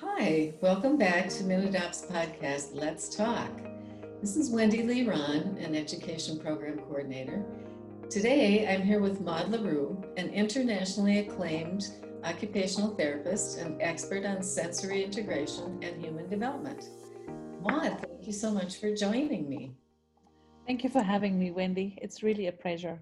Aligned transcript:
Hi, 0.00 0.52
welcome 0.60 0.98
back 0.98 1.28
to 1.28 1.44
MinAdopt's 1.44 2.06
podcast, 2.06 2.74
Let's 2.74 3.14
Talk. 3.14 3.50
This 4.20 4.34
is 4.34 4.50
Wendy 4.50 4.82
Lee 4.82 5.06
Ron, 5.06 5.56
an 5.60 5.76
education 5.76 6.36
program 6.40 6.78
coordinator. 6.78 7.44
Today, 8.10 8.66
I'm 8.66 8.82
here 8.82 9.00
with 9.00 9.20
Maud 9.20 9.50
Le 9.50 9.58
Roux, 9.58 10.02
an 10.16 10.30
internationally 10.30 11.20
acclaimed 11.20 11.84
occupational 12.24 12.96
therapist 12.96 13.58
and 13.58 13.80
expert 13.80 14.26
on 14.26 14.42
sensory 14.42 15.04
integration 15.04 15.78
and 15.80 16.04
human 16.04 16.28
development. 16.28 16.88
Maud, 17.62 17.96
thank 18.00 18.26
you 18.26 18.32
so 18.32 18.50
much 18.50 18.80
for 18.80 18.94
joining 18.96 19.48
me. 19.48 19.76
Thank 20.66 20.82
you 20.82 20.90
for 20.90 21.02
having 21.02 21.38
me, 21.38 21.52
Wendy. 21.52 21.96
It's 22.02 22.22
really 22.22 22.48
a 22.48 22.52
pleasure. 22.52 23.00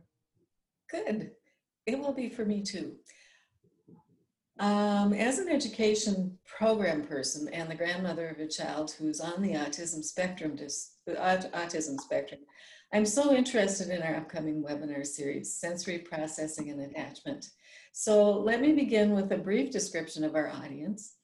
Good. 0.90 1.30
It 1.86 1.98
will 1.98 2.12
be 2.12 2.28
for 2.28 2.44
me 2.44 2.62
too. 2.62 2.96
Um, 4.62 5.12
as 5.12 5.40
an 5.40 5.48
education 5.48 6.38
program 6.44 7.04
person 7.04 7.48
and 7.48 7.68
the 7.68 7.74
grandmother 7.74 8.28
of 8.28 8.38
a 8.38 8.46
child 8.46 8.92
who's 8.92 9.20
on 9.20 9.42
the 9.42 9.54
autism 9.54 10.04
spectrum, 10.04 10.54
dis, 10.54 10.92
autism 11.08 12.00
spectrum, 12.00 12.42
I'm 12.92 13.04
so 13.04 13.34
interested 13.34 13.88
in 13.88 14.02
our 14.02 14.14
upcoming 14.14 14.62
webinar 14.62 15.04
series, 15.04 15.52
Sensory 15.52 15.98
Processing 15.98 16.70
and 16.70 16.80
Attachment. 16.80 17.48
So 17.92 18.38
let 18.38 18.60
me 18.60 18.72
begin 18.72 19.10
with 19.10 19.32
a 19.32 19.36
brief 19.36 19.72
description 19.72 20.22
of 20.22 20.36
our 20.36 20.50
audience. 20.50 21.16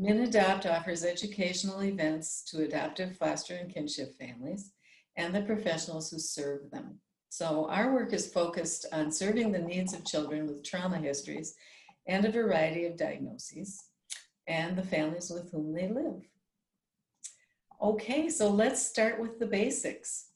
MinAdopt 0.00 0.64
offers 0.64 1.04
educational 1.04 1.82
events 1.82 2.44
to 2.52 2.62
adoptive, 2.62 3.16
foster, 3.16 3.56
and 3.56 3.74
kinship 3.74 4.16
families 4.20 4.70
and 5.16 5.34
the 5.34 5.42
professionals 5.42 6.12
who 6.12 6.20
serve 6.20 6.70
them. 6.70 7.00
So 7.28 7.68
our 7.70 7.92
work 7.92 8.12
is 8.12 8.32
focused 8.32 8.86
on 8.92 9.10
serving 9.10 9.50
the 9.50 9.58
needs 9.58 9.94
of 9.94 10.04
children 10.04 10.46
with 10.46 10.62
trauma 10.62 10.98
histories 10.98 11.56
and 12.06 12.24
a 12.24 12.30
variety 12.30 12.86
of 12.86 12.96
diagnoses 12.96 13.82
and 14.46 14.76
the 14.76 14.82
families 14.82 15.30
with 15.30 15.50
whom 15.50 15.72
they 15.72 15.88
live. 15.88 16.22
Okay, 17.82 18.28
so 18.28 18.48
let's 18.50 18.84
start 18.84 19.20
with 19.20 19.38
the 19.38 19.46
basics. 19.46 20.28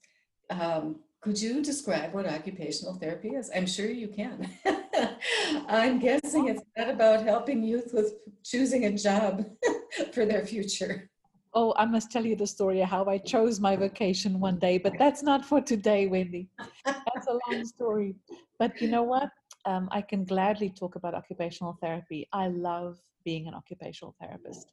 Um, 0.51 1.01
could 1.21 1.41
you 1.41 1.63
describe 1.63 2.15
what 2.15 2.27
occupational 2.27 2.95
therapy 2.95 3.31
is? 3.31 3.51
I'm 3.55 3.67
sure 3.67 3.91
you 3.91 4.09
can. 4.09 4.51
I'm 5.69 5.99
guessing 5.99 6.49
it's 6.49 6.63
not 6.77 6.89
about 6.89 7.25
helping 7.25 7.63
youth 7.63 7.91
with 7.93 8.15
choosing 8.45 8.85
a 8.85 8.97
job 8.97 9.45
for 10.13 10.25
their 10.25 10.47
future. 10.47 11.11
Oh, 11.55 11.75
I 11.77 11.87
must 11.87 12.11
tell 12.13 12.25
you 12.25 12.37
the 12.37 12.47
story 12.47 12.83
of 12.83 12.89
how 12.89 13.05
I 13.07 13.19
chose 13.19 13.59
my 13.59 13.75
vocation 13.75 14.39
one 14.39 14.59
day, 14.59 14.79
but 14.79 14.93
that's 14.99 15.23
not 15.23 15.45
for 15.45 15.61
today, 15.61 16.07
Wendy. 16.07 16.51
That's 16.85 17.27
a 17.27 17.39
long 17.51 17.65
story. 17.65 18.15
But 18.59 18.81
you 18.81 18.89
know 18.89 19.03
what? 19.03 19.31
Um, 19.65 19.89
I 19.93 20.03
can 20.03 20.25
gladly 20.25 20.71
talk 20.71 20.95
about 20.97 21.15
occupational 21.15 21.77
therapy. 21.81 22.29
I 22.33 22.49
love 22.49 22.99
being 23.25 23.49
an 23.49 23.55
occupational 23.55 24.15
therapist. 24.21 24.73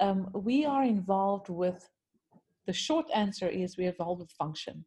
Um, 0.00 0.30
we 0.32 0.64
are 0.64 0.84
involved 0.84 1.48
with, 1.48 1.88
the 2.66 2.72
short 2.72 3.06
answer 3.14 3.48
is 3.48 3.76
we're 3.76 3.90
involved 3.90 4.20
with 4.20 4.30
function. 4.30 4.84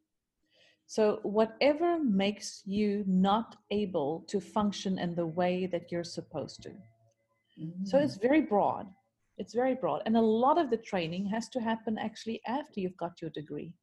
So, 0.88 1.20
whatever 1.24 2.00
makes 2.00 2.62
you 2.66 3.04
not 3.08 3.58
able 3.72 4.24
to 4.28 4.40
function 4.40 5.00
in 5.00 5.16
the 5.16 5.26
way 5.26 5.66
that 5.68 5.92
you're 5.92 6.04
supposed 6.04 6.62
to. 6.64 6.70
Mm-hmm. 6.70 7.86
So, 7.86 7.98
it's 7.98 8.18
very 8.18 8.42
broad. 8.42 8.88
It's 9.38 9.54
very 9.54 9.76
broad. 9.76 10.04
And 10.06 10.16
a 10.16 10.22
lot 10.22 10.58
of 10.58 10.70
the 10.70 10.78
training 10.78 11.26
has 11.28 11.50
to 11.50 11.60
happen 11.60 11.98
actually 11.98 12.42
after 12.48 12.80
you've 12.80 12.98
got 12.98 13.22
your 13.22 13.32
degree. 13.32 13.74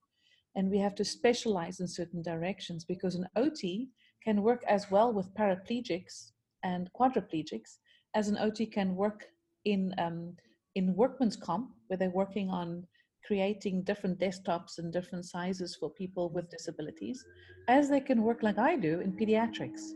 And 0.54 0.70
we 0.70 0.78
have 0.78 0.94
to 0.96 1.04
specialize 1.04 1.80
in 1.80 1.88
certain 1.88 2.22
directions 2.22 2.84
because 2.84 3.14
an 3.14 3.28
OT 3.36 3.88
can 4.24 4.42
work 4.42 4.62
as 4.68 4.90
well 4.90 5.12
with 5.12 5.34
paraplegics 5.34 6.32
and 6.62 6.90
quadriplegics 6.98 7.78
as 8.14 8.28
an 8.28 8.38
OT 8.38 8.66
can 8.66 8.94
work 8.94 9.24
in 9.64 9.94
um, 9.98 10.36
in 10.74 10.94
workman's 10.94 11.36
comp, 11.36 11.70
where 11.86 11.96
they're 11.96 12.10
working 12.10 12.48
on 12.48 12.86
creating 13.26 13.82
different 13.82 14.18
desktops 14.18 14.78
and 14.78 14.92
different 14.92 15.24
sizes 15.24 15.76
for 15.76 15.90
people 15.90 16.28
with 16.30 16.50
disabilities, 16.50 17.24
as 17.68 17.88
they 17.88 18.00
can 18.00 18.22
work 18.22 18.42
like 18.42 18.58
I 18.58 18.76
do 18.76 19.00
in 19.00 19.12
pediatrics. 19.12 19.92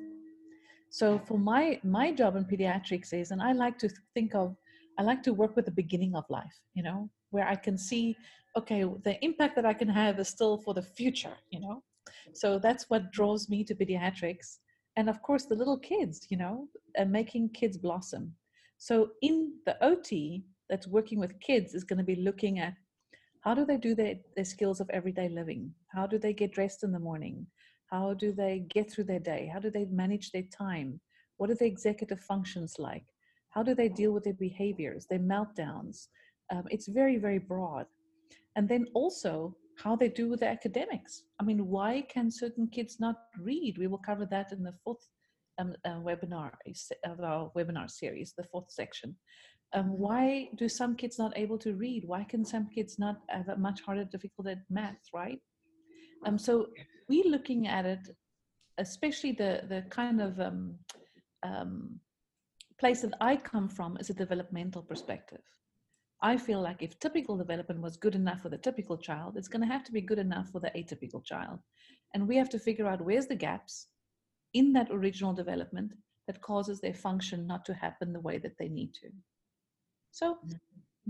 So 0.90 1.18
for 1.26 1.38
my 1.38 1.80
my 1.82 2.12
job 2.12 2.36
in 2.36 2.44
pediatrics 2.44 3.12
is, 3.12 3.30
and 3.30 3.42
I 3.42 3.52
like 3.52 3.78
to 3.78 3.88
think 4.14 4.34
of 4.34 4.56
I 4.98 5.02
like 5.02 5.22
to 5.24 5.34
work 5.34 5.56
with 5.56 5.66
the 5.66 5.70
beginning 5.82 6.14
of 6.14 6.24
life, 6.30 6.56
you 6.74 6.82
know, 6.82 7.10
where 7.30 7.46
I 7.46 7.56
can 7.56 7.76
see, 7.76 8.16
okay, 8.56 8.84
the 9.04 9.22
impact 9.22 9.56
that 9.56 9.66
I 9.66 9.74
can 9.74 9.88
have 9.88 10.18
is 10.18 10.28
still 10.28 10.58
for 10.58 10.72
the 10.72 10.82
future, 10.82 11.36
you 11.50 11.60
know. 11.60 11.82
So 12.34 12.58
that's 12.58 12.88
what 12.90 13.12
draws 13.12 13.48
me 13.48 13.64
to 13.64 13.74
pediatrics. 13.74 14.58
And 14.96 15.08
of 15.08 15.20
course, 15.22 15.44
the 15.46 15.54
little 15.54 15.78
kids, 15.78 16.26
you 16.30 16.36
know, 16.36 16.68
and 16.96 17.10
making 17.10 17.50
kids 17.50 17.76
blossom. 17.76 18.34
So 18.78 19.10
in 19.22 19.52
the 19.66 19.82
OT 19.84 20.44
that's 20.68 20.86
working 20.86 21.18
with 21.18 21.40
kids 21.40 21.74
is 21.74 21.84
going 21.84 21.98
to 21.98 22.04
be 22.04 22.16
looking 22.16 22.58
at 22.58 22.74
how 23.40 23.54
do 23.54 23.64
they 23.64 23.76
do 23.76 23.94
their, 23.94 24.16
their 24.34 24.44
skills 24.44 24.80
of 24.80 24.90
everyday 24.90 25.28
living? 25.28 25.72
How 25.94 26.06
do 26.06 26.18
they 26.18 26.32
get 26.32 26.52
dressed 26.52 26.82
in 26.82 26.90
the 26.90 26.98
morning? 26.98 27.46
How 27.90 28.14
do 28.14 28.32
they 28.32 28.66
get 28.68 28.90
through 28.90 29.04
their 29.04 29.20
day? 29.20 29.48
How 29.52 29.60
do 29.60 29.70
they 29.70 29.84
manage 29.84 30.32
their 30.32 30.42
time? 30.42 31.00
What 31.36 31.50
are 31.50 31.54
the 31.54 31.66
executive 31.66 32.20
functions 32.20 32.74
like? 32.78 33.04
How 33.50 33.62
do 33.62 33.74
they 33.74 33.88
deal 33.88 34.12
with 34.12 34.24
their 34.24 34.34
behaviors, 34.34 35.06
their 35.06 35.20
meltdowns? 35.20 36.08
Um, 36.50 36.64
it's 36.70 36.88
very, 36.88 37.18
very 37.18 37.38
broad. 37.38 37.86
And 38.56 38.68
then 38.68 38.86
also 38.94 39.56
how 39.76 39.94
they 39.94 40.08
do 40.08 40.28
with 40.28 40.40
the 40.40 40.48
academics. 40.48 41.22
I 41.40 41.44
mean, 41.44 41.66
why 41.66 42.04
can 42.08 42.30
certain 42.30 42.66
kids 42.68 42.98
not 42.98 43.16
read? 43.38 43.76
We 43.78 43.86
will 43.86 43.98
cover 43.98 44.26
that 44.26 44.52
in 44.52 44.62
the 44.62 44.74
fourth 44.82 45.06
um, 45.58 45.74
uh, 45.84 46.00
webinar 46.00 46.52
of 47.04 47.20
our 47.20 47.50
webinar 47.56 47.90
series, 47.90 48.34
the 48.36 48.44
fourth 48.44 48.70
section. 48.70 49.16
Um, 49.72 49.98
why 49.98 50.48
do 50.56 50.68
some 50.68 50.96
kids 50.96 51.18
not 51.18 51.36
able 51.36 51.58
to 51.58 51.74
read? 51.74 52.04
Why 52.06 52.24
can 52.24 52.44
some 52.44 52.68
kids 52.68 52.98
not 52.98 53.16
have 53.28 53.48
a 53.48 53.56
much 53.56 53.80
harder 53.82 54.04
difficulty 54.04 54.52
at 54.52 54.62
math, 54.70 55.02
right? 55.12 55.40
Um, 56.24 56.38
so 56.38 56.68
we're 57.08 57.28
looking 57.28 57.66
at 57.66 57.84
it, 57.84 58.08
especially 58.78 59.32
the 59.32 59.62
the 59.68 59.82
kind 59.90 60.20
of 60.20 60.40
um, 60.40 60.74
um, 61.42 62.00
place 62.78 63.02
that 63.02 63.14
I 63.20 63.36
come 63.36 63.68
from 63.68 63.96
is 63.98 64.10
a 64.10 64.14
developmental 64.14 64.82
perspective. 64.82 65.42
I 66.22 66.36
feel 66.36 66.62
like 66.62 66.82
if 66.82 66.98
typical 66.98 67.36
development 67.36 67.80
was 67.80 67.96
good 67.96 68.14
enough 68.14 68.40
for 68.40 68.48
the 68.48 68.58
typical 68.58 68.96
child, 68.96 69.36
it's 69.36 69.48
going 69.48 69.60
to 69.60 69.72
have 69.72 69.84
to 69.84 69.92
be 69.92 70.00
good 70.00 70.18
enough 70.18 70.50
for 70.50 70.60
the 70.60 70.70
atypical 70.70 71.22
child. 71.22 71.58
And 72.14 72.26
we 72.26 72.36
have 72.36 72.48
to 72.50 72.58
figure 72.58 72.86
out 72.86 73.04
where's 73.04 73.26
the 73.26 73.34
gaps 73.34 73.88
in 74.54 74.72
that 74.72 74.90
original 74.90 75.34
development 75.34 75.92
that 76.26 76.40
causes 76.40 76.80
their 76.80 76.94
function 76.94 77.46
not 77.46 77.64
to 77.66 77.74
happen 77.74 78.12
the 78.12 78.20
way 78.20 78.38
that 78.38 78.56
they 78.58 78.68
need 78.68 78.94
to. 78.94 79.08
So 80.10 80.38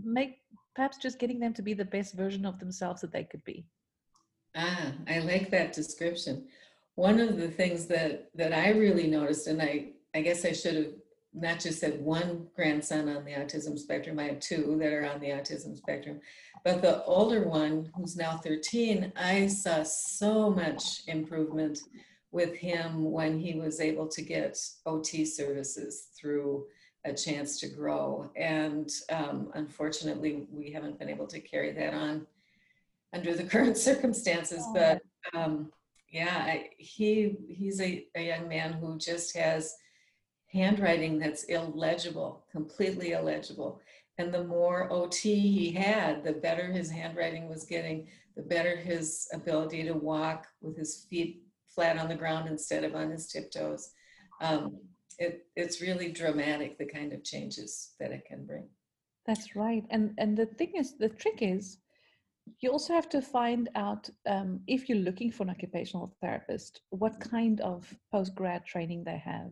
make 0.03 0.41
perhaps 0.75 0.99
just 0.99 1.19
getting 1.19 1.39
them 1.39 1.55
to 1.55 1.63
be 1.63 1.75
the 1.75 1.85
best 1.85 2.15
version 2.15 2.45
of 2.45 2.59
themselves 2.59 3.01
that 3.01 3.13
they 3.13 3.25
could 3.25 3.45
be. 3.45 3.67
Ah, 4.57 4.93
I 5.09 5.21
like 5.21 5.51
that 5.51 5.73
description. 5.73 6.49
One 6.97 7.21
of 7.21 7.37
the 7.37 7.49
things 7.49 7.87
that 7.87 8.31
that 8.35 8.53
I 8.53 8.71
really 8.71 9.07
noticed, 9.07 9.47
and 9.47 9.63
I 9.63 9.93
I 10.15 10.23
guess 10.23 10.45
I 10.45 10.53
should 10.53 10.77
have 10.77 10.93
not 11.37 11.61
just 11.61 11.83
had 11.83 12.01
one 12.01 12.47
grandson 12.57 13.09
on 13.09 13.25
the 13.25 13.33
autism 13.33 13.79
spectrum, 13.79 14.19
I 14.19 14.25
have 14.25 14.41
two 14.41 14.77
that 14.81 14.93
are 14.93 15.07
on 15.07 15.21
the 15.21 15.29
autism 15.29 15.77
spectrum. 15.77 16.21
But 16.65 16.83
the 16.83 17.05
older 17.05 17.47
one, 17.47 17.93
who's 17.95 18.17
now 18.17 18.39
13, 18.39 19.13
I 19.17 19.47
saw 19.47 19.83
so 19.83 20.51
much 20.51 21.07
improvement 21.07 21.81
with 22.33 22.55
him 22.55 23.13
when 23.13 23.39
he 23.39 23.55
was 23.55 23.81
able 23.81 24.09
to 24.09 24.23
get 24.23 24.59
OT 24.87 25.25
services 25.25 26.09
through 26.19 26.67
A 27.05 27.13
Chance 27.13 27.61
to 27.61 27.69
Grow. 27.69 28.31
And 28.35 28.91
um, 29.11 29.51
unfortunately, 29.55 30.47
we 30.51 30.71
haven't 30.71 30.99
been 30.99 31.11
able 31.11 31.27
to 31.29 31.41
carry 31.41 31.73
that 31.73 31.95
on 31.95 32.27
under 33.13 33.35
the 33.35 33.45
current 33.53 33.77
circumstances. 33.77 34.63
Oh. 34.63 34.75
But 34.75 35.03
um, 35.39 35.71
yeah, 36.11 36.45
I, 36.47 36.71
he 36.79 37.37
he's 37.49 37.81
a, 37.81 38.07
a 38.15 38.23
young 38.23 38.49
man 38.49 38.73
who 38.73 38.99
just 38.99 39.37
has 39.37 39.77
handwriting 40.57 41.19
that's 41.19 41.45
illegible, 41.45 42.45
completely 42.51 43.13
illegible. 43.13 43.81
And 44.19 44.33
the 44.33 44.45
more 44.45 44.91
OT 44.91 45.39
he 45.39 45.71
had, 45.73 46.25
the 46.25 46.33
better 46.33 46.67
his 46.73 46.91
handwriting 46.91 47.49
was 47.49 47.65
getting, 47.65 48.09
the 48.37 48.43
better 48.43 48.75
his 48.77 49.29
ability 49.33 49.85
to 49.85 49.93
walk 49.93 50.47
with 50.63 50.77
his 50.77 51.07
feet 51.11 51.43
flat 51.69 51.99
on 51.99 52.09
the 52.09 52.15
ground 52.15 52.49
instead 52.49 52.85
of 52.85 52.95
on 52.95 53.11
his 53.11 53.27
tiptoes. 53.29 53.91
Um, 54.41 54.79
it, 55.19 55.47
it's 55.55 55.83
really 55.83 56.11
dramatic, 56.11 56.79
the 56.79 56.87
kind 56.87 57.13
of 57.13 57.23
changes 57.23 57.95
that 58.01 58.13
it 58.13 58.25
can 58.27 58.47
bring. 58.47 58.69
That's 59.27 59.55
right. 59.57 59.85
And, 59.91 60.15
and 60.19 60.37
the 60.37 60.47
thing 60.47 60.73
is, 60.77 60.97
the 60.97 61.09
trick 61.09 61.39
is, 61.41 61.79
you 62.61 62.71
also 62.71 62.95
have 62.95 63.09
to 63.11 63.21
find 63.21 63.69
out 63.75 64.09
um, 64.27 64.61
if 64.67 64.89
you're 64.89 64.99
looking 64.99 65.33
for 65.33 65.43
an 65.43 65.51
occupational 65.51 66.17
therapist, 66.21 66.81
what 66.91 67.21
kind 67.21 67.61
of 67.61 67.93
post 68.13 68.35
grad 68.35 68.65
training 68.65 69.05
they 69.05 69.19
have 69.19 69.51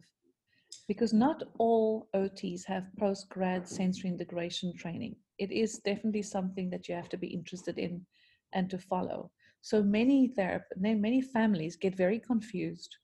because 0.88 1.12
not 1.12 1.42
all 1.58 2.08
OTs 2.14 2.64
have 2.66 2.84
post-grad 2.98 3.66
sensory 3.66 4.10
integration 4.10 4.74
training. 4.76 5.16
It 5.38 5.50
is 5.50 5.78
definitely 5.78 6.22
something 6.22 6.70
that 6.70 6.88
you 6.88 6.94
have 6.94 7.08
to 7.10 7.16
be 7.16 7.28
interested 7.28 7.78
in 7.78 8.04
and 8.52 8.68
to 8.70 8.78
follow. 8.78 9.30
So 9.62 9.82
many 9.82 10.28
therapists, 10.28 10.76
many 10.76 11.22
families 11.22 11.76
get 11.76 11.96
very 11.96 12.18
confused 12.18 12.96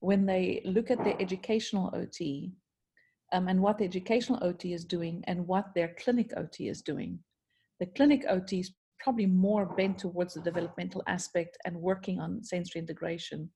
when 0.00 0.24
they 0.24 0.62
look 0.64 0.90
at 0.90 1.02
their 1.04 1.20
educational 1.20 1.90
OT 1.94 2.52
um, 3.32 3.48
and 3.48 3.60
what 3.60 3.78
the 3.78 3.84
educational 3.84 4.42
OT 4.42 4.72
is 4.72 4.84
doing 4.84 5.22
and 5.26 5.46
what 5.46 5.74
their 5.74 5.94
clinic 5.98 6.32
OT 6.36 6.68
is 6.68 6.80
doing. 6.80 7.18
The 7.80 7.86
clinic 7.86 8.24
OT 8.28 8.60
is 8.60 8.72
probably 8.98 9.26
more 9.26 9.66
bent 9.66 9.98
towards 9.98 10.34
the 10.34 10.40
developmental 10.40 11.02
aspect 11.06 11.58
and 11.66 11.76
working 11.76 12.18
on 12.18 12.42
sensory 12.42 12.80
integration. 12.80 13.50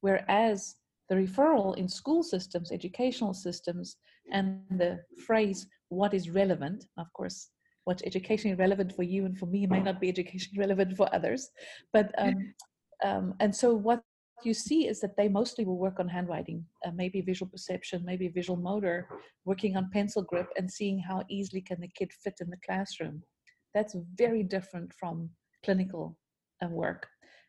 Whereas 0.00 0.76
the 1.08 1.14
referral 1.14 1.76
in 1.76 1.88
school 1.88 2.22
systems, 2.22 2.72
educational 2.72 3.34
systems, 3.34 3.96
and 4.32 4.60
the 4.70 5.00
phrase, 5.26 5.66
what 5.88 6.14
is 6.14 6.30
relevant, 6.30 6.86
of 6.98 7.12
course, 7.12 7.50
what's 7.84 8.02
educationally 8.04 8.56
relevant 8.56 8.94
for 8.94 9.02
you 9.02 9.26
and 9.26 9.38
for 9.38 9.46
me 9.46 9.66
may 9.66 9.80
not 9.80 10.00
be 10.00 10.08
educationally 10.08 10.58
relevant 10.66 10.96
for 10.96 11.12
others. 11.14 11.50
But, 11.92 12.12
um, 12.18 12.54
um, 13.04 13.34
and 13.40 13.54
so 13.54 13.74
what 13.74 14.02
you 14.42 14.54
see 14.54 14.88
is 14.88 15.00
that 15.00 15.16
they 15.16 15.28
mostly 15.28 15.64
will 15.64 15.78
work 15.78 16.00
on 16.00 16.08
handwriting, 16.08 16.64
uh, 16.86 16.90
maybe 16.94 17.20
visual 17.20 17.50
perception, 17.50 18.02
maybe 18.04 18.28
visual 18.28 18.58
motor, 18.58 19.08
working 19.44 19.76
on 19.76 19.90
pencil 19.92 20.22
grip 20.22 20.48
and 20.56 20.70
seeing 20.70 20.98
how 20.98 21.22
easily 21.28 21.60
can 21.60 21.80
the 21.80 21.88
kid 21.88 22.10
fit 22.12 22.38
in 22.40 22.50
the 22.50 22.58
classroom. 22.64 23.22
That's 23.74 23.96
very 24.14 24.42
different 24.42 24.92
from 24.94 25.30
clinical 25.64 26.16
uh, 26.62 26.68
work. 26.68 27.06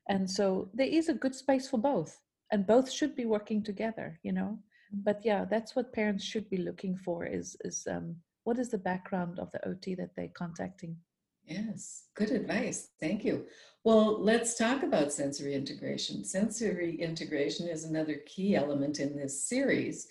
And 0.10 0.30
so 0.30 0.70
there 0.74 0.88
is 0.88 1.10
a 1.10 1.14
good 1.14 1.34
space 1.34 1.70
for 1.70 1.78
both 1.78 2.20
and 2.52 2.68
both 2.68 2.92
should 2.92 3.16
be 3.16 3.26
working 3.26 3.64
together, 3.64 4.20
you 4.24 4.32
know. 4.32 4.60
But 4.92 5.22
yeah, 5.24 5.46
that's 5.46 5.76
what 5.76 5.94
parents 5.94 6.24
should 6.24 6.50
be 6.50 6.58
looking 6.58 6.98
for 6.98 7.26
is, 7.26 7.58
is 7.62 7.88
um, 7.90 8.16
what 8.44 8.60
is 8.60 8.70
the 8.70 8.78
background 8.78 9.40
of 9.40 9.52
the 9.52 9.68
OT 9.68 9.96
that 9.96 10.12
they're 10.16 10.30
contacting? 10.30 10.98
Yes, 11.46 12.06
good 12.16 12.32
advice. 12.32 12.90
Thank 13.00 13.24
you. 13.24 13.46
Well, 13.84 14.20
let's 14.20 14.58
talk 14.58 14.82
about 14.84 15.14
sensory 15.14 15.54
integration. 15.54 16.24
Sensory 16.24 17.00
integration 17.00 17.68
is 17.68 17.84
another 17.84 18.16
key 18.26 18.56
element 18.56 19.00
in 19.00 19.16
this 19.16 19.48
series. 19.48 20.08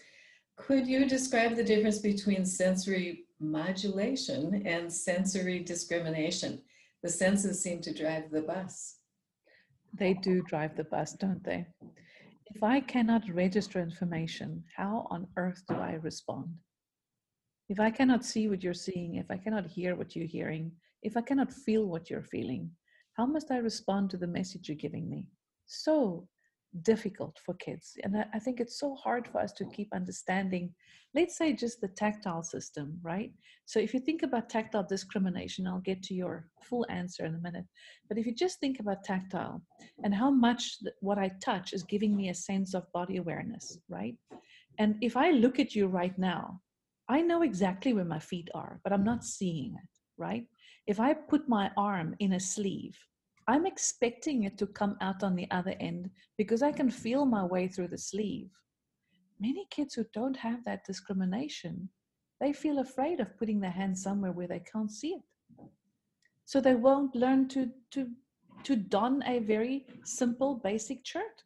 Could 0.56 0.86
you 0.86 1.08
describe 1.08 1.56
the 1.56 1.64
difference 1.64 1.98
between 1.98 2.46
sensory 2.46 3.24
modulation 3.40 4.62
and 4.64 4.92
sensory 4.92 5.58
discrimination? 5.58 6.62
The 7.02 7.08
senses 7.08 7.60
seem 7.60 7.80
to 7.82 7.92
drive 7.92 8.30
the 8.30 8.42
bus. 8.42 8.98
They 9.92 10.14
do 10.14 10.42
drive 10.42 10.76
the 10.76 10.84
bus, 10.84 11.12
don't 11.12 11.42
they? 11.42 11.66
If 12.54 12.62
I 12.62 12.78
cannot 12.78 13.28
register 13.28 13.80
information, 13.80 14.62
how 14.76 15.08
on 15.10 15.26
earth 15.36 15.64
do 15.68 15.74
I 15.74 15.94
respond? 15.94 16.54
If 17.68 17.80
I 17.80 17.90
cannot 17.90 18.24
see 18.24 18.48
what 18.48 18.62
you're 18.62 18.74
seeing, 18.74 19.16
if 19.16 19.28
I 19.28 19.38
cannot 19.38 19.66
hear 19.66 19.96
what 19.96 20.14
you're 20.14 20.28
hearing, 20.28 20.70
if 21.02 21.16
I 21.16 21.22
cannot 21.22 21.52
feel 21.52 21.86
what 21.86 22.08
you're 22.08 22.22
feeling, 22.22 22.70
how 23.14 23.26
must 23.26 23.50
I 23.50 23.56
respond 23.56 24.10
to 24.10 24.16
the 24.16 24.28
message 24.28 24.68
you're 24.68 24.76
giving 24.76 25.10
me? 25.10 25.26
So 25.66 26.28
difficult 26.82 27.38
for 27.44 27.54
kids. 27.54 27.96
And 28.02 28.16
I, 28.16 28.26
I 28.34 28.38
think 28.38 28.60
it's 28.60 28.78
so 28.78 28.94
hard 28.94 29.28
for 29.28 29.40
us 29.40 29.52
to 29.52 29.64
keep 29.66 29.88
understanding, 29.94 30.74
let's 31.14 31.36
say, 31.36 31.52
just 31.52 31.80
the 31.80 31.88
tactile 31.88 32.42
system, 32.42 32.98
right? 33.02 33.32
So 33.66 33.78
if 33.78 33.94
you 33.94 34.00
think 34.00 34.22
about 34.22 34.50
tactile 34.50 34.86
discrimination, 34.86 35.66
I'll 35.66 35.80
get 35.80 36.02
to 36.04 36.14
your 36.14 36.48
full 36.62 36.86
answer 36.88 37.24
in 37.24 37.34
a 37.34 37.38
minute. 37.38 37.66
But 38.08 38.18
if 38.18 38.26
you 38.26 38.34
just 38.34 38.60
think 38.60 38.80
about 38.80 39.04
tactile 39.04 39.62
and 40.02 40.14
how 40.14 40.30
much 40.30 40.78
what 41.00 41.18
I 41.18 41.30
touch 41.42 41.72
is 41.72 41.82
giving 41.82 42.16
me 42.16 42.28
a 42.28 42.34
sense 42.34 42.74
of 42.74 42.90
body 42.92 43.16
awareness, 43.16 43.78
right? 43.88 44.16
And 44.78 44.96
if 45.00 45.16
I 45.16 45.30
look 45.30 45.58
at 45.58 45.74
you 45.74 45.86
right 45.86 46.16
now, 46.18 46.60
I 47.08 47.20
know 47.20 47.42
exactly 47.42 47.92
where 47.92 48.04
my 48.04 48.18
feet 48.18 48.48
are, 48.54 48.80
but 48.82 48.92
I'm 48.92 49.04
not 49.04 49.24
seeing 49.24 49.74
it, 49.74 49.88
right? 50.16 50.46
If 50.86 51.00
I 51.00 51.14
put 51.14 51.48
my 51.48 51.70
arm 51.76 52.14
in 52.18 52.32
a 52.32 52.40
sleeve, 52.40 52.96
I'm 53.46 53.66
expecting 53.66 54.44
it 54.44 54.56
to 54.58 54.66
come 54.66 54.96
out 55.00 55.22
on 55.22 55.36
the 55.36 55.50
other 55.50 55.74
end 55.80 56.10
because 56.38 56.62
I 56.62 56.72
can 56.72 56.90
feel 56.90 57.26
my 57.26 57.44
way 57.44 57.68
through 57.68 57.88
the 57.88 57.98
sleeve. 57.98 58.50
Many 59.38 59.66
kids 59.70 59.94
who 59.94 60.04
don't 60.14 60.36
have 60.36 60.64
that 60.64 60.84
discrimination, 60.86 61.90
they 62.40 62.52
feel 62.52 62.78
afraid 62.78 63.20
of 63.20 63.36
putting 63.38 63.60
their 63.60 63.70
hand 63.70 63.98
somewhere 63.98 64.32
where 64.32 64.46
they 64.46 64.62
can't 64.72 64.90
see 64.90 65.14
it. 65.14 65.22
So 66.46 66.60
they 66.60 66.74
won't 66.74 67.14
learn 67.14 67.48
to, 67.48 67.70
to, 67.92 68.08
to 68.64 68.76
don 68.76 69.22
a 69.26 69.40
very 69.40 69.86
simple, 70.04 70.54
basic 70.56 71.04
shirt 71.06 71.42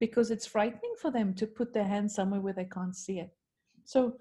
because 0.00 0.30
it's 0.30 0.46
frightening 0.46 0.94
for 1.00 1.10
them 1.10 1.32
to 1.34 1.46
put 1.46 1.72
their 1.72 1.84
hand 1.84 2.10
somewhere 2.10 2.40
where 2.40 2.52
they 2.52 2.64
can't 2.64 2.96
see 2.96 3.20
it. 3.20 3.30
So 3.84 4.16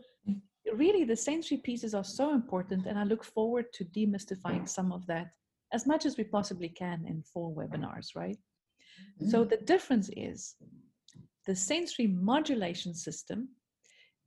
really 0.73 1.03
the 1.03 1.15
sensory 1.15 1.57
pieces 1.57 1.93
are 1.93 2.03
so 2.03 2.33
important 2.33 2.85
and 2.85 2.97
I 2.97 3.03
look 3.03 3.23
forward 3.23 3.73
to 3.73 3.85
demystifying 3.85 4.69
some 4.69 4.91
of 4.91 5.05
that 5.07 5.31
as 5.73 5.85
much 5.85 6.06
as 6.06 6.18
we 6.18 6.23
possibly 6.23 6.69
can 6.69 7.06
in 7.07 7.23
four 7.23 7.51
webinars, 7.53 8.15
right? 8.15 8.38
Mm-hmm. 8.38 9.29
So 9.29 9.44
the 9.44 9.57
difference 9.57 10.09
is 10.15 10.56
the 11.47 11.56
sensory 11.56 12.07
modulation 12.07 12.94
system 12.94 13.50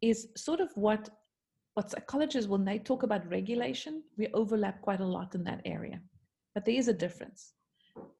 is 0.01 0.29
sort 0.37 0.61
of 0.61 0.71
what 0.75 1.09
what 1.75 1.91
psychologists 1.91 2.49
when 2.49 2.65
they 2.65 2.79
talk 2.79 3.03
about 3.03 3.29
regulation, 3.29 4.03
we 4.17 4.29
overlap 4.29 4.81
quite 4.81 5.01
a 5.01 5.07
lot 5.07 5.35
in 5.35 5.43
that 5.45 5.61
area. 5.65 6.01
But 6.55 6.65
there 6.65 6.77
is 6.77 6.87
a 6.87 6.93
difference. 6.93 7.55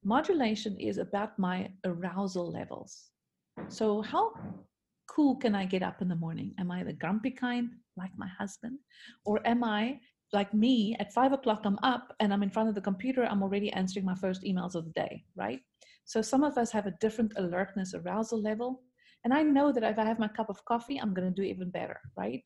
Modulation 0.03 0.77
is 0.79 0.99
about 0.99 1.39
my 1.39 1.71
arousal 1.85 2.51
levels. 2.51 3.11
So 3.69 4.03
how 4.03 4.33
cool 5.09 5.37
can 5.37 5.55
I 5.55 5.67
get 5.67 5.85
up 5.85 6.03
in 6.03 6.09
the 6.09 6.17
morning? 6.17 6.53
Am 6.59 6.71
I 6.73 6.83
the 6.83 6.93
grumpy 6.93 7.31
kind, 7.31 7.71
like 7.97 8.11
my 8.17 8.27
husband? 8.27 8.79
Or 9.25 9.41
am 9.47 9.63
I 9.63 10.01
like 10.35 10.53
me 10.53 10.97
at 11.01 11.13
five 11.13 11.33
o'clock 11.33 11.63
i'm 11.65 11.79
up 11.83 12.15
and 12.21 12.33
i'm 12.33 12.43
in 12.43 12.51
front 12.51 12.69
of 12.69 12.75
the 12.75 12.81
computer 12.81 13.25
i'm 13.25 13.43
already 13.43 13.73
answering 13.73 14.05
my 14.05 14.15
first 14.17 14.43
emails 14.43 14.75
of 14.75 14.85
the 14.85 14.91
day 14.91 15.25
right? 15.37 15.61
So 16.07 16.21
some 16.21 16.45
of 16.45 16.59
us 16.59 16.71
have 16.73 16.87
a 16.87 16.97
different 17.01 17.33
alertness 17.39 17.95
arousal 17.95 18.43
level. 18.43 18.83
And 19.25 19.33
i 19.33 19.43
know 19.43 19.73
that 19.73 19.85
if 19.85 19.99
i 19.99 20.05
have 20.05 20.19
my 20.19 20.29
cup 20.29 20.51
of 20.51 20.65
coffee 20.67 20.99
i'm 20.99 21.15
going 21.15 21.29
to 21.33 21.41
do 21.41 21.47
even 21.47 21.71
better 21.71 21.99
right? 22.17 22.43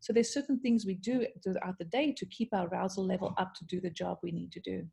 So 0.00 0.12
there's 0.12 0.32
certain 0.32 0.60
things 0.60 0.86
we 0.86 0.94
do 0.94 1.26
throughout 1.42 1.78
the 1.78 1.84
day 1.86 2.12
to 2.18 2.26
keep 2.26 2.50
our 2.52 2.68
arousal 2.68 3.04
level 3.06 3.34
up 3.36 3.54
to 3.54 3.64
do 3.64 3.80
the 3.80 3.90
job 3.90 4.18
we 4.22 4.32
need 4.32 4.52
to 4.52 4.60
do. 4.60 4.86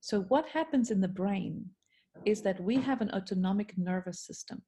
So 0.00 0.22
what 0.22 0.48
happens 0.48 0.90
in 0.90 1.00
the 1.00 1.16
brain 1.22 1.66
is 2.24 2.42
that 2.42 2.60
we 2.60 2.76
have 2.80 3.00
an 3.00 3.10
autonomic 3.12 3.76
nervous 3.76 4.20
system. 4.20 4.62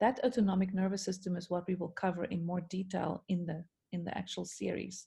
That 0.00 0.20
autonomic 0.22 0.74
nervous 0.74 1.04
system 1.04 1.36
is 1.36 1.48
what 1.48 1.66
we 1.66 1.76
will 1.76 1.94
cover 2.04 2.24
in 2.24 2.44
more 2.44 2.62
detail 2.62 3.24
in 3.28 3.46
the 3.46 3.64
in 3.92 4.04
the 4.04 4.16
actual 4.16 4.44
series 4.44 5.06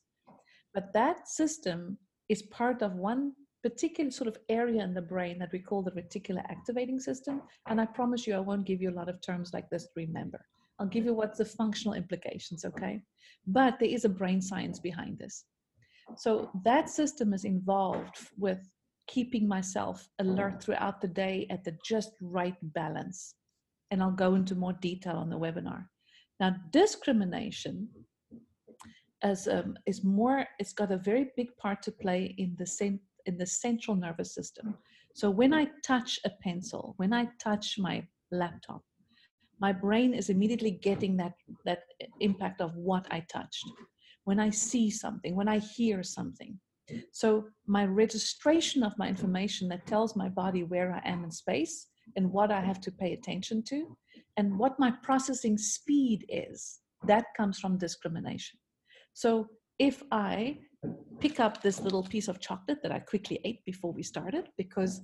but 0.73 0.93
that 0.93 1.27
system 1.27 1.97
is 2.29 2.41
part 2.43 2.81
of 2.81 2.93
one 2.93 3.33
particular 3.63 4.11
sort 4.11 4.27
of 4.27 4.37
area 4.49 4.83
in 4.83 4.93
the 4.93 5.01
brain 5.01 5.39
that 5.39 5.51
we 5.51 5.59
call 5.59 5.81
the 5.81 5.91
reticular 5.91 6.43
activating 6.49 6.99
system. 6.99 7.41
And 7.67 7.79
I 7.79 7.85
promise 7.85 8.27
you, 8.27 8.35
I 8.35 8.39
won't 8.39 8.65
give 8.65 8.81
you 8.81 8.89
a 8.89 8.99
lot 8.99 9.09
of 9.09 9.21
terms 9.21 9.53
like 9.53 9.69
this 9.69 9.83
to 9.85 9.91
remember. 9.95 10.45
I'll 10.79 10.87
give 10.87 11.05
you 11.05 11.13
what's 11.13 11.37
the 11.37 11.45
functional 11.45 11.93
implications, 11.93 12.65
okay? 12.65 13.01
But 13.47 13.79
there 13.79 13.89
is 13.89 14.05
a 14.05 14.09
brain 14.09 14.41
science 14.41 14.79
behind 14.79 15.17
this. 15.17 15.45
So 16.17 16.51
that 16.65 16.89
system 16.89 17.33
is 17.33 17.45
involved 17.45 18.17
with 18.37 18.59
keeping 19.07 19.47
myself 19.47 20.07
alert 20.19 20.61
throughout 20.61 20.99
the 20.99 21.07
day 21.07 21.47
at 21.49 21.63
the 21.63 21.77
just 21.85 22.11
right 22.21 22.55
balance. 22.61 23.35
And 23.91 24.01
I'll 24.01 24.11
go 24.11 24.35
into 24.35 24.55
more 24.55 24.73
detail 24.73 25.15
on 25.15 25.29
the 25.29 25.39
webinar. 25.39 25.85
Now, 26.39 26.55
discrimination 26.71 27.87
as 29.23 29.47
um, 29.47 29.77
is 29.85 30.03
more 30.03 30.45
it's 30.59 30.73
got 30.73 30.91
a 30.91 30.97
very 30.97 31.31
big 31.35 31.47
part 31.57 31.81
to 31.81 31.91
play 31.91 32.35
in 32.37 32.55
the 32.59 32.65
same 32.65 32.99
in 33.25 33.37
the 33.37 33.45
central 33.45 33.95
nervous 33.95 34.35
system. 34.35 34.75
So 35.15 35.29
when 35.29 35.53
i 35.53 35.67
touch 35.85 36.19
a 36.25 36.31
pencil 36.41 36.93
when 36.97 37.13
i 37.13 37.27
touch 37.39 37.75
my 37.79 38.05
laptop 38.31 38.81
my 39.59 39.71
brain 39.71 40.13
is 40.13 40.29
immediately 40.29 40.71
getting 40.71 41.15
that 41.17 41.33
that 41.65 41.83
impact 42.19 42.61
of 42.61 42.75
what 42.75 43.07
i 43.11 43.19
touched. 43.31 43.65
When 44.25 44.39
i 44.39 44.49
see 44.49 44.89
something 44.89 45.35
when 45.35 45.47
i 45.47 45.59
hear 45.59 46.03
something. 46.03 46.59
So 47.13 47.45
my 47.65 47.85
registration 47.85 48.83
of 48.83 48.97
my 48.97 49.07
information 49.07 49.69
that 49.69 49.87
tells 49.87 50.17
my 50.17 50.29
body 50.29 50.63
where 50.63 50.91
i 50.93 51.01
am 51.09 51.23
in 51.23 51.31
space 51.31 51.87
and 52.17 52.31
what 52.31 52.51
i 52.51 52.59
have 52.59 52.81
to 52.81 52.91
pay 52.91 53.13
attention 53.13 53.63
to 53.63 53.97
and 54.37 54.59
what 54.59 54.79
my 54.79 54.91
processing 55.01 55.57
speed 55.57 56.25
is 56.27 56.79
that 57.07 57.25
comes 57.37 57.59
from 57.59 57.77
discrimination 57.77 58.59
so 59.13 59.47
if 59.79 60.03
I 60.11 60.57
pick 61.19 61.39
up 61.39 61.61
this 61.61 61.79
little 61.79 62.03
piece 62.03 62.27
of 62.27 62.39
chocolate 62.39 62.81
that 62.83 62.91
I 62.91 62.99
quickly 62.99 63.39
ate 63.45 63.63
before 63.65 63.91
we 63.91 64.03
started 64.03 64.49
because 64.57 65.01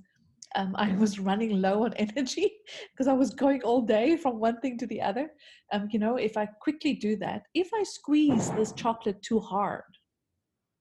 um, 0.56 0.74
I 0.76 0.92
was 0.96 1.18
running 1.30 1.60
low 1.60 1.84
on 1.84 1.94
energy 1.94 2.52
because 2.92 3.08
I 3.08 3.12
was 3.12 3.30
going 3.30 3.62
all 3.62 3.82
day 3.82 4.16
from 4.16 4.38
one 4.38 4.60
thing 4.60 4.78
to 4.78 4.86
the 4.86 5.00
other. 5.00 5.30
Um, 5.72 5.88
you 5.90 5.98
know, 5.98 6.16
if 6.16 6.36
I 6.36 6.46
quickly 6.46 6.94
do 6.94 7.16
that, 7.16 7.42
if 7.54 7.70
I 7.74 7.82
squeeze 7.84 8.50
this 8.52 8.72
chocolate 8.72 9.22
too 9.22 9.40
hard, 9.40 9.84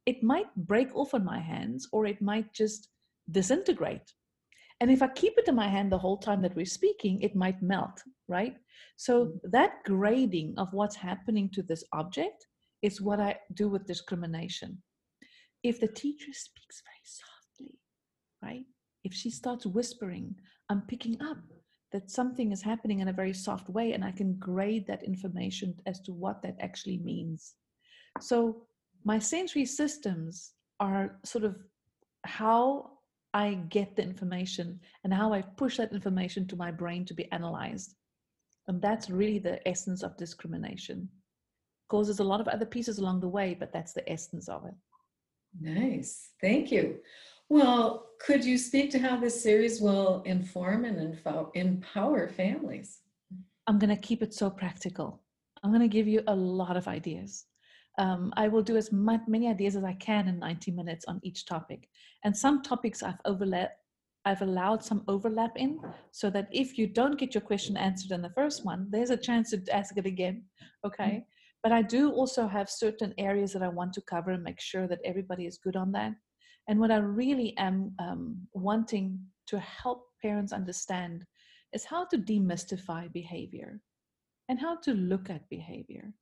it 0.05 0.23
might 0.23 0.53
break 0.55 0.95
off 0.95 1.13
on 1.13 1.23
my 1.23 1.39
hands 1.39 1.87
or 1.91 2.05
it 2.05 2.21
might 2.21 2.51
just 2.53 2.89
disintegrate. 3.31 4.13
And 4.81 4.89
if 4.89 5.01
I 5.01 5.07
keep 5.09 5.33
it 5.37 5.47
in 5.47 5.55
my 5.55 5.67
hand 5.67 5.91
the 5.91 5.97
whole 5.97 6.17
time 6.17 6.41
that 6.41 6.55
we're 6.55 6.65
speaking, 6.65 7.21
it 7.21 7.35
might 7.35 7.61
melt, 7.61 8.01
right? 8.27 8.55
So 8.95 9.25
mm. 9.25 9.39
that 9.51 9.83
grading 9.85 10.55
of 10.57 10.69
what's 10.71 10.95
happening 10.95 11.49
to 11.53 11.61
this 11.61 11.83
object 11.93 12.47
is 12.81 13.01
what 13.01 13.19
I 13.19 13.37
do 13.53 13.69
with 13.69 13.85
discrimination. 13.85 14.81
If 15.63 15.79
the 15.79 15.87
teacher 15.87 16.31
speaks 16.31 16.81
very 16.85 17.03
softly, 17.03 17.79
right? 18.41 18.65
If 19.03 19.13
she 19.13 19.29
starts 19.29 19.65
whispering, 19.65 20.35
I'm 20.69 20.81
picking 20.81 21.21
up 21.21 21.37
that 21.91 22.11
something 22.11 22.51
is 22.51 22.61
happening 22.61 22.99
in 22.99 23.07
a 23.07 23.13
very 23.13 23.33
soft 23.33 23.69
way 23.69 23.93
and 23.93 24.03
I 24.03 24.11
can 24.11 24.35
grade 24.35 24.85
that 24.87 25.03
information 25.03 25.73
as 25.85 25.99
to 26.01 26.13
what 26.13 26.41
that 26.43 26.55
actually 26.59 26.97
means. 26.97 27.55
So 28.21 28.63
my 29.03 29.19
sensory 29.19 29.65
systems 29.65 30.53
are 30.79 31.19
sort 31.25 31.43
of 31.43 31.57
how 32.25 32.91
I 33.33 33.55
get 33.69 33.95
the 33.95 34.03
information 34.03 34.79
and 35.03 35.13
how 35.13 35.33
I 35.33 35.41
push 35.41 35.77
that 35.77 35.93
information 35.93 36.47
to 36.47 36.55
my 36.55 36.71
brain 36.71 37.05
to 37.05 37.13
be 37.13 37.31
analyzed. 37.31 37.95
And 38.67 38.81
that's 38.81 39.09
really 39.09 39.39
the 39.39 39.67
essence 39.67 40.03
of 40.03 40.17
discrimination. 40.17 41.09
Causes 41.89 42.19
a 42.19 42.23
lot 42.23 42.39
of 42.39 42.47
other 42.47 42.65
pieces 42.65 42.99
along 42.99 43.19
the 43.19 43.27
way, 43.27 43.55
but 43.59 43.73
that's 43.73 43.93
the 43.93 44.09
essence 44.09 44.47
of 44.47 44.65
it. 44.65 44.75
Nice. 45.59 46.29
Thank 46.41 46.71
you. 46.71 46.99
Well, 47.49 48.09
could 48.19 48.45
you 48.45 48.57
speak 48.57 48.91
to 48.91 48.99
how 48.99 49.17
this 49.17 49.41
series 49.41 49.81
will 49.81 50.21
inform 50.23 50.85
and 50.85 51.17
empower 51.55 52.29
families? 52.29 52.99
I'm 53.65 53.79
going 53.79 53.95
to 53.95 54.01
keep 54.01 54.21
it 54.21 54.33
so 54.33 54.49
practical. 54.49 55.21
I'm 55.63 55.71
going 55.71 55.81
to 55.81 55.87
give 55.87 56.07
you 56.07 56.21
a 56.27 56.35
lot 56.35 56.77
of 56.77 56.87
ideas. 56.87 57.45
Um, 57.97 58.31
I 58.37 58.47
will 58.47 58.61
do 58.61 58.77
as 58.77 58.91
much, 58.91 59.21
many 59.27 59.47
ideas 59.47 59.75
as 59.75 59.83
I 59.83 59.93
can 59.93 60.27
in 60.27 60.39
90 60.39 60.71
minutes 60.71 61.05
on 61.05 61.19
each 61.23 61.45
topic. 61.45 61.89
And 62.23 62.35
some 62.35 62.61
topics 62.61 63.03
I've 63.03 63.19
overlapped. 63.25 63.75
I've 64.25 64.41
allowed 64.41 64.83
some 64.83 65.03
overlap 65.07 65.51
in 65.55 65.79
so 66.11 66.29
that 66.29 66.49
if 66.51 66.77
you 66.77 66.87
don't 66.87 67.17
get 67.17 67.33
your 67.33 67.41
question 67.41 67.77
answered 67.77 68.11
in 68.11 68.21
the 68.21 68.29
first 68.31 68.65
one, 68.65 68.87
there's 68.89 69.09
a 69.09 69.17
chance 69.17 69.51
to 69.51 69.61
ask 69.73 69.97
it 69.97 70.05
again. 70.05 70.43
Okay. 70.85 71.03
Mm-hmm. 71.03 71.38
But 71.63 71.71
I 71.71 71.81
do 71.81 72.11
also 72.11 72.47
have 72.47 72.69
certain 72.69 73.13
areas 73.17 73.51
that 73.53 73.63
I 73.63 73.67
want 73.67 73.93
to 73.93 74.01
cover 74.01 74.31
and 74.31 74.43
make 74.43 74.61
sure 74.61 74.87
that 74.87 75.01
everybody 75.03 75.45
is 75.45 75.57
good 75.57 75.75
on 75.75 75.91
that. 75.91 76.13
And 76.67 76.79
what 76.79 76.91
I 76.91 76.97
really 76.97 77.57
am 77.57 77.93
um, 77.99 78.47
wanting 78.53 79.19
to 79.47 79.59
help 79.59 80.05
parents 80.21 80.53
understand 80.53 81.25
is 81.73 81.85
how 81.85 82.05
to 82.05 82.17
demystify 82.17 83.11
behavior 83.11 83.81
and 84.47 84.59
how 84.59 84.77
to 84.83 84.93
look 84.93 85.29
at 85.29 85.49
behavior. 85.49 86.13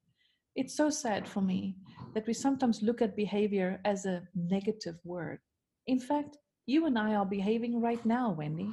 It's 0.55 0.75
so 0.75 0.89
sad 0.89 1.27
for 1.27 1.41
me 1.41 1.75
that 2.15 2.25
we 2.25 2.33
sometimes 2.33 2.81
look 2.81 3.01
at 3.01 3.15
behavior 3.15 3.79
as 3.85 4.05
a 4.05 4.23
negative 4.35 4.95
word. 5.03 5.39
In 5.85 5.99
fact, 5.99 6.37
you 6.65 6.85
and 6.87 6.97
I 6.97 7.13
are 7.15 7.25
behaving 7.25 7.79
right 7.79 8.03
now, 8.05 8.31
Wendy. 8.31 8.71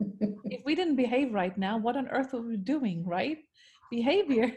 if 0.44 0.62
we 0.64 0.74
didn't 0.74 0.96
behave 0.96 1.32
right 1.32 1.56
now, 1.56 1.78
what 1.78 1.96
on 1.96 2.08
earth 2.08 2.34
are 2.34 2.42
we 2.42 2.56
doing, 2.56 3.04
right? 3.06 3.38
Behavior 3.90 4.52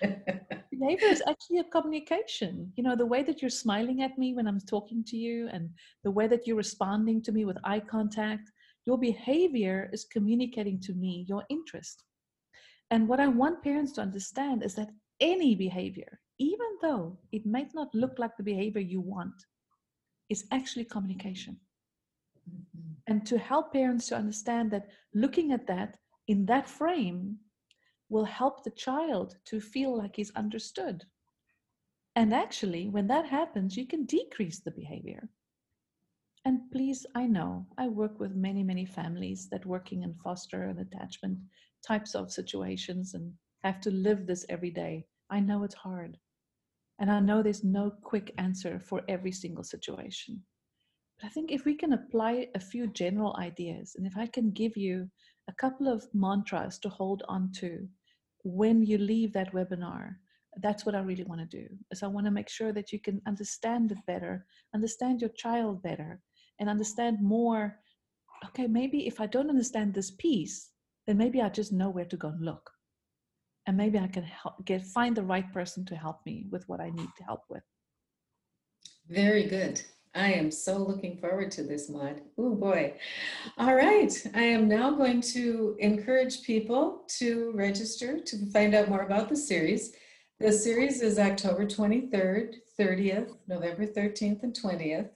behavior 0.00 1.08
is 1.08 1.22
actually 1.28 1.58
a 1.58 1.64
communication. 1.64 2.72
You 2.76 2.84
know 2.84 2.96
the 2.96 3.06
way 3.06 3.22
that 3.22 3.40
you're 3.40 3.50
smiling 3.50 4.02
at 4.02 4.16
me 4.18 4.34
when 4.34 4.46
i'm 4.46 4.60
talking 4.60 5.04
to 5.04 5.16
you 5.16 5.48
and 5.52 5.70
the 6.04 6.10
way 6.10 6.26
that 6.26 6.46
you're 6.46 6.56
responding 6.56 7.22
to 7.22 7.32
me 7.32 7.44
with 7.44 7.58
eye 7.64 7.80
contact 7.80 8.50
your 8.86 8.98
behavior 8.98 9.90
is 9.92 10.06
communicating 10.06 10.80
to 10.80 10.94
me 10.94 11.26
your 11.28 11.44
interest. 11.50 12.04
And 12.90 13.08
what 13.08 13.20
i 13.20 13.26
want 13.26 13.62
parents 13.62 13.92
to 13.92 14.00
understand 14.00 14.62
is 14.62 14.74
that 14.74 14.90
any 15.20 15.54
behavior 15.54 16.20
even 16.38 16.70
though 16.80 17.18
it 17.32 17.44
might 17.44 17.72
not 17.74 17.94
look 17.94 18.18
like 18.18 18.34
the 18.36 18.42
behavior 18.42 18.80
you 18.80 19.00
want 19.00 19.34
is 20.30 20.46
actually 20.50 20.86
communication. 20.86 21.56
Mm-hmm. 22.48 22.92
and 23.06 23.26
to 23.26 23.36
help 23.38 23.72
parents 23.72 24.06
to 24.08 24.16
understand 24.16 24.70
that 24.70 24.88
looking 25.14 25.52
at 25.52 25.66
that 25.66 25.98
in 26.26 26.46
that 26.46 26.66
frame 26.68 27.36
will 28.10 28.24
help 28.24 28.62
the 28.62 28.70
child 28.70 29.36
to 29.46 29.60
feel 29.60 29.96
like 29.96 30.16
he's 30.16 30.32
understood. 30.32 31.04
And 32.16 32.34
actually, 32.34 32.88
when 32.88 33.06
that 33.06 33.26
happens, 33.26 33.76
you 33.76 33.86
can 33.86 34.04
decrease 34.04 34.58
the 34.58 34.72
behavior. 34.72 35.28
And 36.44 36.70
please, 36.72 37.06
I 37.14 37.26
know 37.26 37.66
I 37.78 37.88
work 37.88 38.18
with 38.18 38.34
many, 38.34 38.62
many 38.62 38.84
families 38.84 39.48
that 39.50 39.64
working 39.64 40.02
in 40.02 40.14
foster 40.14 40.64
and 40.64 40.80
attachment 40.80 41.38
types 41.86 42.14
of 42.14 42.32
situations 42.32 43.14
and 43.14 43.32
have 43.62 43.80
to 43.82 43.90
live 43.90 44.26
this 44.26 44.44
every 44.48 44.70
day. 44.70 45.06
I 45.30 45.40
know 45.40 45.62
it's 45.64 45.74
hard. 45.74 46.18
And 46.98 47.10
I 47.10 47.20
know 47.20 47.42
there's 47.42 47.64
no 47.64 47.90
quick 48.02 48.34
answer 48.38 48.80
for 48.80 49.02
every 49.08 49.32
single 49.32 49.64
situation. 49.64 50.42
But 51.18 51.26
I 51.26 51.30
think 51.30 51.52
if 51.52 51.64
we 51.64 51.74
can 51.74 51.92
apply 51.92 52.48
a 52.54 52.60
few 52.60 52.88
general 52.88 53.36
ideas, 53.38 53.94
and 53.96 54.06
if 54.06 54.16
I 54.16 54.26
can 54.26 54.50
give 54.50 54.76
you 54.76 55.08
a 55.48 55.52
couple 55.54 55.88
of 55.88 56.06
mantras 56.14 56.78
to 56.80 56.88
hold 56.88 57.22
on 57.28 57.52
to 57.56 57.88
when 58.44 58.82
you 58.82 58.98
leave 58.98 59.32
that 59.32 59.52
webinar 59.52 60.14
that's 60.62 60.84
what 60.84 60.94
i 60.94 61.00
really 61.00 61.24
want 61.24 61.40
to 61.40 61.58
do 61.58 61.66
is 61.90 62.02
i 62.02 62.06
want 62.06 62.26
to 62.26 62.30
make 62.30 62.48
sure 62.48 62.72
that 62.72 62.92
you 62.92 62.98
can 62.98 63.20
understand 63.26 63.92
it 63.92 63.98
better 64.06 64.44
understand 64.74 65.20
your 65.20 65.30
child 65.30 65.82
better 65.82 66.20
and 66.58 66.68
understand 66.68 67.18
more 67.20 67.76
okay 68.44 68.66
maybe 68.66 69.06
if 69.06 69.20
i 69.20 69.26
don't 69.26 69.50
understand 69.50 69.94
this 69.94 70.10
piece 70.12 70.70
then 71.06 71.16
maybe 71.16 71.40
i 71.40 71.48
just 71.48 71.72
know 71.72 71.90
where 71.90 72.04
to 72.04 72.16
go 72.16 72.28
and 72.28 72.44
look. 72.44 72.70
And 73.66 73.76
maybe 73.76 73.98
i 73.98 74.06
can 74.06 74.24
help 74.24 74.64
get 74.64 74.82
find 74.82 75.16
the 75.16 75.22
right 75.22 75.50
person 75.52 75.84
to 75.86 75.96
help 75.96 76.18
me 76.24 76.46
with 76.50 76.64
what 76.68 76.80
i 76.80 76.90
need 76.90 77.08
to 77.18 77.24
help 77.24 77.42
with. 77.48 77.62
Very 79.08 79.44
good 79.44 79.82
I 80.14 80.32
am 80.32 80.50
so 80.50 80.76
looking 80.76 81.16
forward 81.18 81.52
to 81.52 81.62
this 81.62 81.88
Maud. 81.88 82.20
Oh 82.36 82.54
boy. 82.54 82.94
All 83.58 83.74
right. 83.74 84.12
I 84.34 84.42
am 84.42 84.68
now 84.68 84.90
going 84.90 85.20
to 85.32 85.76
encourage 85.78 86.42
people 86.42 87.04
to 87.18 87.52
register 87.54 88.18
to 88.18 88.46
find 88.52 88.74
out 88.74 88.88
more 88.88 89.02
about 89.02 89.28
the 89.28 89.36
series. 89.36 89.92
The 90.40 90.50
series 90.50 91.00
is 91.00 91.18
October 91.18 91.64
23rd, 91.64 92.56
30th, 92.78 93.36
November 93.46 93.86
13th, 93.86 94.42
and 94.42 94.54
20th 94.54 95.10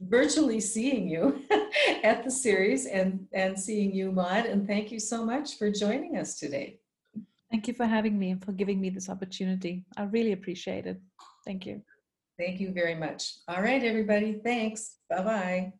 virtually 0.00 0.60
seeing 0.60 1.08
you 1.08 1.42
at 2.02 2.24
the 2.24 2.30
series 2.30 2.86
and, 2.86 3.26
and 3.32 3.58
seeing 3.58 3.94
you, 3.94 4.12
Maud. 4.12 4.46
And 4.46 4.66
thank 4.66 4.90
you 4.90 4.98
so 4.98 5.24
much 5.24 5.58
for 5.58 5.70
joining 5.70 6.16
us 6.16 6.38
today. 6.38 6.78
Thank 7.50 7.68
you 7.68 7.74
for 7.74 7.86
having 7.86 8.18
me 8.18 8.30
and 8.30 8.42
for 8.44 8.52
giving 8.52 8.80
me 8.80 8.90
this 8.90 9.10
opportunity. 9.10 9.84
I 9.96 10.04
really 10.04 10.32
appreciate 10.32 10.86
it. 10.86 11.00
Thank 11.44 11.66
you. 11.66 11.82
Thank 12.38 12.60
you 12.60 12.72
very 12.72 12.94
much. 12.94 13.34
All 13.46 13.62
right, 13.62 13.84
everybody. 13.84 14.40
Thanks. 14.42 14.96
Bye-bye. 15.10 15.24
Bye. 15.24 15.72